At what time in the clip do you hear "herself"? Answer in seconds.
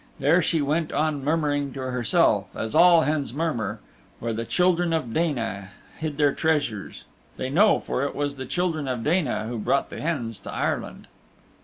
1.81-2.47